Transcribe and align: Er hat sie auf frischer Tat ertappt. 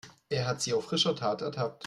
Er 0.29 0.47
hat 0.47 0.63
sie 0.63 0.73
auf 0.73 0.85
frischer 0.85 1.15
Tat 1.15 1.43
ertappt. 1.43 1.79